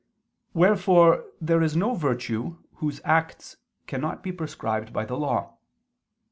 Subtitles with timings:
[0.55, 5.57] Wherefore there is no virtue whose acts cannot be prescribed by the law.